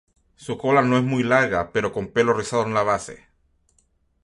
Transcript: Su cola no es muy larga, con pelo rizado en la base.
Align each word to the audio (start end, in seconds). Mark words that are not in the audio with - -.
Su 0.35 0.57
cola 0.57 0.81
no 0.81 0.97
es 0.97 1.03
muy 1.03 1.21
larga, 1.21 1.69
con 1.93 2.07
pelo 2.07 2.33
rizado 2.33 2.65
en 2.65 2.73
la 2.73 2.81
base. 2.81 3.27